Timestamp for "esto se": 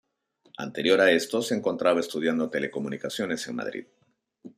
1.11-1.53